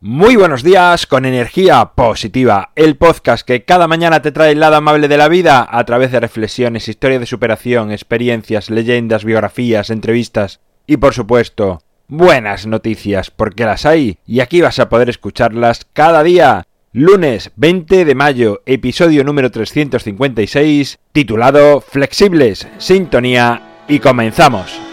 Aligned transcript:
Muy 0.00 0.36
buenos 0.36 0.62
días 0.62 1.06
con 1.06 1.24
energía 1.24 1.92
positiva, 1.94 2.70
el 2.76 2.96
podcast 2.96 3.46
que 3.46 3.64
cada 3.64 3.88
mañana 3.88 4.20
te 4.20 4.30
trae 4.30 4.52
el 4.52 4.60
lado 4.60 4.76
amable 4.76 5.08
de 5.08 5.16
la 5.16 5.28
vida 5.28 5.66
a 5.70 5.84
través 5.86 6.12
de 6.12 6.20
reflexiones, 6.20 6.86
historias 6.86 7.20
de 7.20 7.26
superación, 7.26 7.90
experiencias, 7.90 8.68
leyendas, 8.68 9.24
biografías, 9.24 9.88
entrevistas 9.88 10.60
y 10.86 10.98
por 10.98 11.14
supuesto 11.14 11.80
buenas 12.08 12.66
noticias 12.66 13.30
porque 13.30 13.64
las 13.64 13.86
hay 13.86 14.18
y 14.26 14.40
aquí 14.40 14.60
vas 14.60 14.78
a 14.80 14.90
poder 14.90 15.08
escucharlas 15.08 15.86
cada 15.94 16.22
día. 16.22 16.64
Lunes 16.92 17.52
20 17.56 18.04
de 18.04 18.14
mayo, 18.14 18.60
episodio 18.66 19.24
número 19.24 19.50
356, 19.50 20.98
titulado 21.12 21.80
Flexibles, 21.80 22.68
Sintonía 22.76 23.84
y 23.88 24.00
comenzamos. 24.00 24.85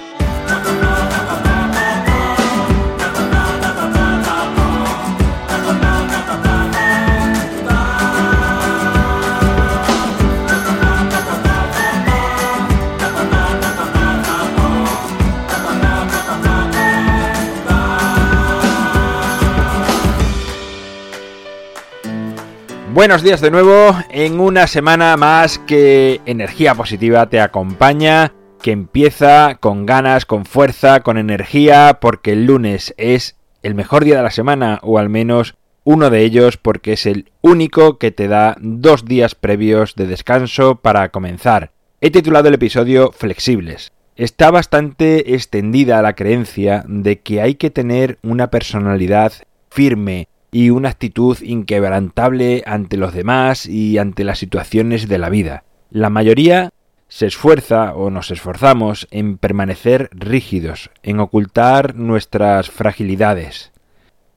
Buenos 22.94 23.24
días 23.24 23.42
de 23.42 23.50
nuevo 23.50 23.98
en 24.12 24.40
una 24.40 24.68
semana 24.68 25.18
más 25.18 25.58
que 25.58 26.22
energía 26.28 26.76
positiva 26.76 27.28
te 27.28 27.42
acompaña, 27.42 28.34
que 28.62 28.70
empieza 28.70 29.58
con 29.60 29.88
ganas, 29.88 30.28
con 30.28 30.46
fuerza, 30.46 31.00
con 31.00 31.18
energía, 31.18 31.98
porque 32.00 32.34
el 32.34 32.46
lunes 32.46 32.94
es 32.98 33.36
el 33.64 33.74
mejor 33.74 34.06
día 34.06 34.18
de 34.18 34.22
la 34.22 34.30
semana, 34.30 34.80
o 34.84 35.00
al 35.00 35.10
menos 35.10 35.56
uno 35.84 36.12
de 36.12 36.22
ellos, 36.22 36.58
porque 36.58 36.94
es 36.94 37.08
el 37.08 37.32
único 37.42 37.98
que 37.98 38.12
te 38.12 38.28
da 38.28 38.58
dos 38.62 39.06
días 39.06 39.34
previos 39.34 39.96
de 39.96 40.06
descanso 40.06 40.76
para 40.76 41.10
comenzar. 41.10 41.72
He 42.00 42.12
titulado 42.12 42.50
el 42.50 42.54
episodio 42.54 43.12
Flexibles. 43.12 43.92
Está 44.18 44.52
bastante 44.52 45.34
extendida 45.34 46.00
la 46.04 46.14
creencia 46.14 46.86
de 46.88 47.22
que 47.22 47.42
hay 47.42 47.56
que 47.56 47.72
tener 47.72 48.20
una 48.22 48.52
personalidad 48.52 49.34
firme, 49.72 50.28
y 50.54 50.70
una 50.70 50.90
actitud 50.90 51.38
inquebrantable 51.42 52.64
ante 52.66 52.96
los 52.96 53.14
demás 53.14 53.66
y 53.66 53.98
ante 53.98 54.24
las 54.24 54.38
situaciones 54.40 55.10
de 55.10 55.18
la 55.18 55.30
vida. 55.30 55.64
La 55.90 56.10
mayoría 56.10 56.72
se 57.10 57.26
esfuerza 57.26 57.94
o 57.96 58.10
nos 58.10 58.32
esforzamos 58.32 59.08
en 59.12 59.38
permanecer 59.38 60.10
rígidos, 60.14 60.92
en 61.02 61.20
ocultar 61.20 61.96
nuestras 61.96 62.70
fragilidades. 62.70 63.72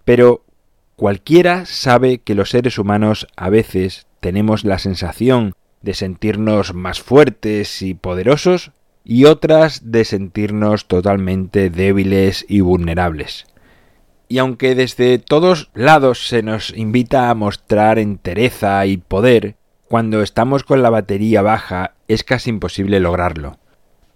Pero 0.04 0.42
cualquiera 0.96 1.66
sabe 1.66 2.18
que 2.18 2.34
los 2.34 2.50
seres 2.50 2.78
humanos 2.78 3.26
a 3.36 3.50
veces 3.50 4.06
tenemos 4.20 4.64
la 4.64 4.78
sensación 4.78 5.54
de 5.82 5.94
sentirnos 5.94 6.74
más 6.74 7.00
fuertes 7.00 7.82
y 7.82 7.94
poderosos 7.94 8.72
y 9.04 9.26
otras 9.26 9.92
de 9.92 10.04
sentirnos 10.04 10.88
totalmente 10.88 11.70
débiles 11.70 12.44
y 12.48 12.60
vulnerables. 12.60 13.46
Y 14.28 14.38
aunque 14.38 14.74
desde 14.74 15.18
todos 15.18 15.70
lados 15.74 16.26
se 16.26 16.42
nos 16.42 16.76
invita 16.76 17.30
a 17.30 17.34
mostrar 17.34 17.98
entereza 17.98 18.84
y 18.86 18.96
poder, 18.96 19.56
cuando 19.88 20.22
estamos 20.22 20.64
con 20.64 20.82
la 20.82 20.90
batería 20.90 21.42
baja 21.42 21.94
es 22.08 22.24
casi 22.24 22.50
imposible 22.50 22.98
lograrlo. 22.98 23.58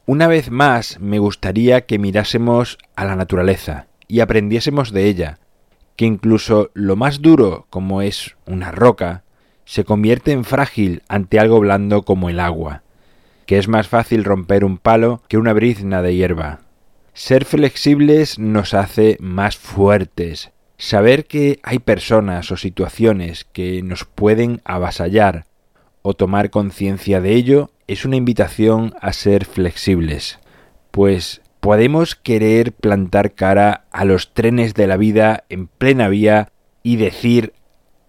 Una 0.06 0.26
vez 0.26 0.50
más 0.50 0.98
me 0.98 1.20
gustaría 1.20 1.82
que 1.82 1.98
mirásemos 1.98 2.78
a 2.96 3.04
la 3.04 3.14
naturaleza 3.14 3.86
y 4.08 4.20
aprendiésemos 4.20 4.92
de 4.92 5.06
ella, 5.06 5.38
que 5.94 6.06
incluso 6.06 6.70
lo 6.74 6.96
más 6.96 7.22
duro 7.22 7.66
como 7.70 8.02
es 8.02 8.36
una 8.46 8.72
roca, 8.72 9.22
se 9.64 9.84
convierte 9.84 10.32
en 10.32 10.44
frágil 10.44 11.02
ante 11.06 11.38
algo 11.38 11.60
blando 11.60 12.02
como 12.02 12.28
el 12.28 12.40
agua, 12.40 12.82
que 13.46 13.58
es 13.58 13.68
más 13.68 13.86
fácil 13.86 14.24
romper 14.24 14.64
un 14.64 14.78
palo 14.78 15.22
que 15.28 15.38
una 15.38 15.52
brizna 15.52 16.02
de 16.02 16.16
hierba. 16.16 16.60
Ser 17.12 17.44
flexibles 17.44 18.38
nos 18.38 18.72
hace 18.74 19.16
más 19.20 19.56
fuertes. 19.56 20.50
Saber 20.78 21.26
que 21.26 21.60
hay 21.62 21.78
personas 21.78 22.50
o 22.52 22.56
situaciones 22.56 23.44
que 23.44 23.82
nos 23.82 24.04
pueden 24.04 24.60
avasallar 24.64 25.46
o 26.02 26.14
tomar 26.14 26.50
conciencia 26.50 27.20
de 27.20 27.34
ello 27.34 27.70
es 27.86 28.04
una 28.04 28.16
invitación 28.16 28.94
a 29.00 29.12
ser 29.12 29.44
flexibles, 29.44 30.38
pues 30.90 31.42
podemos 31.58 32.14
querer 32.14 32.72
plantar 32.72 33.32
cara 33.32 33.84
a 33.90 34.04
los 34.04 34.32
trenes 34.32 34.74
de 34.74 34.86
la 34.86 34.96
vida 34.96 35.44
en 35.48 35.66
plena 35.66 36.08
vía 36.08 36.52
y 36.82 36.96
decir 36.96 37.52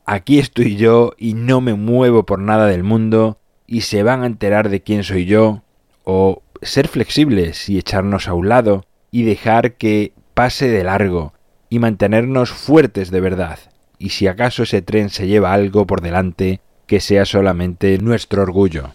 aquí 0.06 0.40
estoy 0.40 0.78
yo 0.78 1.14
y 1.18 1.34
no 1.34 1.60
me 1.60 1.74
muevo 1.74 2.26
por 2.26 2.40
nada 2.40 2.68
del 2.68 2.84
mundo 2.84 3.40
y 3.68 3.82
se 3.82 4.04
van 4.04 4.24
a 4.24 4.28
enterar 4.28 4.70
de 4.70 4.82
quién 4.82 5.04
soy 5.04 5.26
yo, 5.26 5.64
o 6.04 6.42
ser 6.62 6.88
flexibles 6.88 7.70
y 7.70 7.78
echarnos 7.78 8.28
a 8.28 8.34
un 8.34 8.50
lado 8.50 8.86
y 9.12 9.24
dejar 9.24 9.74
que 9.74 10.14
pase 10.34 10.70
de 10.70 10.84
largo 10.84 11.34
y 11.70 11.80
mantenernos 11.80 12.52
fuertes 12.52 13.12
de 13.12 13.20
verdad. 13.22 13.60
Y 14.00 14.10
si 14.10 14.28
acaso 14.28 14.64
ese 14.64 14.82
tren 14.82 15.10
se 15.10 15.28
lleva 15.28 15.54
algo 15.54 15.86
por 15.86 16.02
delante, 16.02 16.62
que 16.88 17.00
sea 17.00 17.26
solamente 17.26 17.98
nuestro 18.00 18.42
orgullo. 18.42 18.94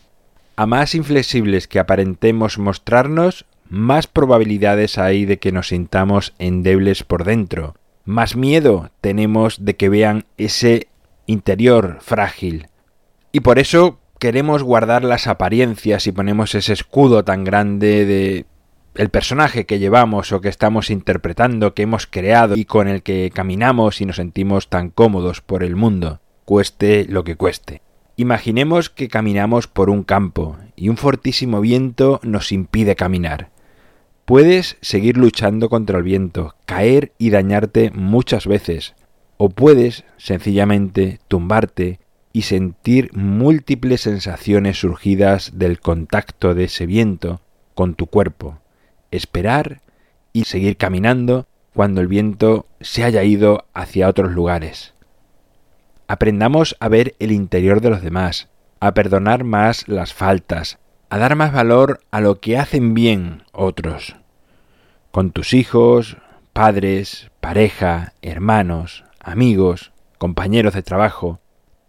A 0.57 0.67
más 0.67 0.95
inflexibles 0.95 1.69
que 1.69 1.79
aparentemos 1.79 2.59
mostrarnos, 2.59 3.45
más 3.69 4.07
probabilidades 4.07 4.99
hay 4.99 5.25
de 5.27 5.39
que 5.39 5.53
nos 5.53 5.69
sintamos 5.69 6.35
endebles 6.39 7.03
por 7.05 7.25
dentro, 7.25 7.75
más 8.05 8.37
miedo 8.37 8.91
tenemos 9.01 9.65
de 9.65 9.77
que 9.77 9.89
vean 9.89 10.27
ese 10.39 10.89
interior 11.27 11.99
frágil. 12.01 12.69
Y 13.33 13.41
por 13.41 13.59
eso 13.59 13.99
queremos 14.19 14.63
guardar 14.63 15.05
las 15.05 15.27
apariencias 15.27 16.07
y 16.07 16.13
ponemos 16.13 16.55
ese 16.55 16.73
escudo 16.73 17.25
tan 17.25 17.45
grande 17.45 18.07
de 18.07 18.47
el 18.97 19.11
personaje 19.11 19.67
que 19.67 19.79
llevamos 19.79 20.33
o 20.33 20.41
que 20.41 20.49
estamos 20.49 20.91
interpretando, 20.91 21.75
que 21.75 21.83
hemos 21.83 22.07
creado 22.07 22.57
y 22.57 22.65
con 22.65 22.89
el 22.89 23.03
que 23.03 23.31
caminamos 23.33 24.01
y 24.01 24.07
nos 24.07 24.17
sentimos 24.17 24.69
tan 24.69 24.91
cómodos 24.91 25.41
por 25.41 25.63
el 25.63 25.77
mundo, 25.77 26.21
cueste 26.45 27.07
lo 27.09 27.25
que 27.25 27.37
cueste. 27.37 27.83
Imaginemos 28.17 28.89
que 28.89 29.09
caminamos 29.09 29.67
por 29.67 29.91
un 29.91 30.03
campo 30.03 30.57
y 30.75 30.89
un 30.89 30.97
fortísimo 30.97 31.61
viento 31.61 32.21
nos 32.23 32.51
impide 32.53 32.97
caminar. 32.97 33.51
Puedes 34.25 34.79
seguir 34.81 35.17
luchando 35.17 35.69
contra 35.69 35.99
el 35.99 36.05
viento, 36.05 36.57
caer 36.65 37.13
y 37.19 37.31
dañarte 37.31 37.91
muchas 37.93 38.47
veces, 38.47 38.95
o 39.37 39.51
puedes 39.51 40.05
sencillamente 40.17 41.21
tumbarte 41.29 42.01
y 42.33 42.43
sentir 42.43 43.11
múltiples 43.15 44.01
sensaciones 44.01 44.81
surgidas 44.81 45.53
del 45.59 45.81
contacto 45.81 46.55
de 46.55 46.65
ese 46.65 46.87
viento 46.87 47.41
con 47.75 47.95
tu 47.95 48.07
cuerpo, 48.07 48.59
esperar 49.17 49.81
y 50.33 50.45
seguir 50.45 50.77
caminando 50.77 51.47
cuando 51.75 52.01
el 52.01 52.09
viento 52.09 52.67
se 52.81 53.05
haya 53.05 53.23
ido 53.23 53.67
hacia 53.75 54.09
otros 54.09 54.33
lugares. 54.33 54.95
Aprendamos 56.09 56.77
a 56.81 56.89
ver 56.89 57.15
el 57.19 57.33
interior 57.33 57.81
de 57.81 57.91
los 57.91 58.03
demás, 58.03 58.49
a 58.81 58.95
perdonar 58.95 59.45
más 59.45 59.89
las 59.89 60.15
faltas, 60.15 60.79
a 61.11 61.19
dar 61.19 61.37
más 61.37 61.53
valor 61.53 62.01
a 62.11 62.21
lo 62.21 62.41
que 62.41 62.59
hacen 62.59 62.95
bien 62.95 63.43
otros. 63.53 64.17
Con 65.11 65.33
tus 65.33 65.55
hijos, 65.55 66.17
padres, 66.53 67.31
pareja, 67.41 68.13
hermanos, 68.23 69.05
amigos, 69.21 69.93
compañeros 70.19 70.75
de 70.75 70.83
trabajo, 70.83 71.41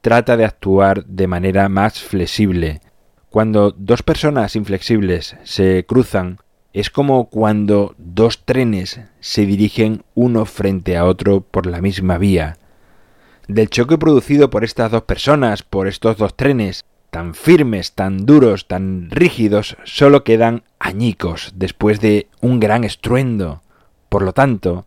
trata 0.02 0.38
de 0.38 0.46
actuar 0.46 1.06
de 1.06 1.28
manera 1.28 1.70
más 1.70 2.02
flexible. 2.02 2.82
Cuando 3.30 3.72
dos 3.72 4.04
personas 4.04 4.56
inflexibles 4.56 5.36
se 5.44 5.86
cruzan, 5.86 6.40
es 6.80 6.92
como 6.92 7.30
cuando 7.30 7.96
dos 7.98 8.46
trenes 8.46 9.02
se 9.20 9.48
dirigen 9.48 10.04
uno 10.14 10.46
frente 10.46 10.96
a 10.96 11.06
otro 11.06 11.42
por 11.42 11.66
la 11.66 11.82
misma 11.82 12.20
vía. 12.20 12.58
Del 13.48 13.72
choque 13.72 13.98
producido 13.98 14.52
por 14.52 14.64
estas 14.64 14.92
dos 14.92 15.02
personas, 15.02 15.64
por 15.64 15.88
estos 15.88 16.18
dos 16.18 16.38
trenes, 16.38 16.86
tan 17.10 17.34
firmes, 17.34 17.94
tan 17.94 18.28
duros, 18.28 18.68
tan 18.68 19.10
rígidos, 19.10 19.76
solo 19.86 20.24
quedan 20.24 20.62
añicos 20.78 21.52
después 21.56 22.00
de 22.00 22.28
un 22.42 22.60
gran 22.60 22.84
estruendo. 22.84 23.64
Por 24.08 24.22
lo 24.22 24.34
tanto, 24.34 24.86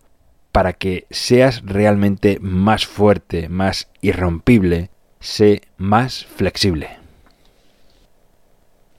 para 0.52 0.74
que 0.74 1.08
seas 1.10 1.62
realmente 1.64 2.38
más 2.40 2.86
fuerte, 2.86 3.48
más 3.48 3.88
irrompible, 4.00 4.90
sé 5.18 5.62
más 5.76 6.24
flexible. 6.24 6.99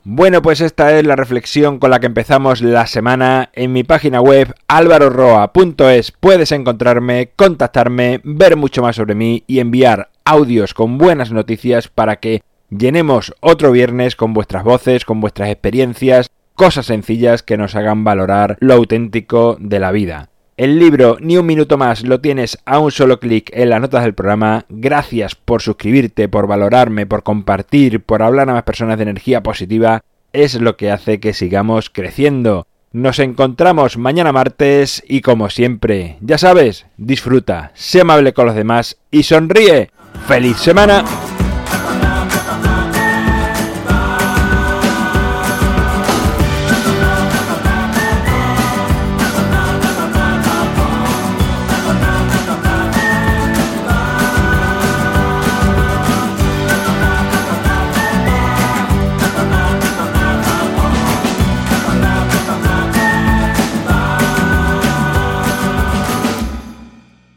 Bueno, 0.04 0.42
pues 0.42 0.62
esta 0.62 0.98
es 0.98 1.06
la 1.06 1.16
reflexión 1.16 1.78
con 1.78 1.92
la 1.92 2.00
que 2.00 2.08
empezamos 2.08 2.62
la 2.62 2.88
semana. 2.88 3.52
En 3.54 3.72
mi 3.72 3.84
página 3.84 4.20
web 4.20 4.52
alvaroroa.es 4.68 6.12
puedes 6.12 6.52
encontrarme, 6.52 7.30
contactarme, 7.36 8.20
ver 8.24 8.58
mucho 8.58 8.82
más 8.82 8.96
sobre 8.96 9.14
mí 9.14 9.44
y 9.46 9.60
enviar 9.60 10.10
audios 10.26 10.74
con 10.74 10.98
buenas 10.98 11.32
noticias 11.32 11.88
para 11.88 12.16
que 12.16 12.42
llenemos 12.72 13.36
otro 13.42 13.72
viernes 13.72 14.16
con 14.16 14.34
vuestras 14.34 14.64
voces, 14.64 15.06
con 15.06 15.22
vuestras 15.22 15.50
experiencias, 15.50 16.32
cosas 16.56 16.88
sencillas 16.88 17.44
que 17.44 17.58
nos 17.58 17.76
hagan 17.76 18.04
valorar 18.04 18.58
lo 18.60 18.74
auténtico 18.74 19.56
de 19.60 19.80
la 19.80 19.92
vida. 19.92 20.31
El 20.62 20.78
libro 20.78 21.18
Ni 21.20 21.38
un 21.38 21.48
minuto 21.48 21.76
más 21.76 22.04
lo 22.04 22.22
tienes 22.22 22.60
a 22.66 22.78
un 22.78 22.92
solo 22.92 23.20
clic 23.20 23.50
en 23.52 23.72
las 23.72 23.82
notas 23.82 24.04
del 24.04 24.14
programa. 24.14 24.66
Gracias 24.70 25.34
por 25.34 25.64
suscribirte, 25.64 26.30
por 26.30 26.46
valorarme, 26.46 27.08
por 27.08 27.24
compartir, 27.24 28.02
por 28.02 28.22
hablar 28.22 28.48
a 28.48 28.54
más 28.54 28.62
personas 28.62 28.98
de 28.98 29.02
energía 29.02 29.42
positiva. 29.42 30.04
Es 30.34 30.62
lo 30.62 30.78
que 30.78 30.92
hace 30.92 31.20
que 31.20 31.34
sigamos 31.34 31.90
creciendo. 31.90 32.68
Nos 32.92 33.18
encontramos 33.18 33.98
mañana 33.98 34.32
martes 34.32 35.04
y 35.08 35.22
como 35.22 35.50
siempre, 35.50 36.18
ya 36.22 36.38
sabes, 36.38 36.86
disfruta, 36.96 37.72
sé 37.74 38.02
amable 38.02 38.34
con 38.34 38.46
los 38.46 38.54
demás 38.54 39.00
y 39.10 39.24
sonríe. 39.24 39.90
¡Feliz 40.28 40.58
semana! 40.58 41.04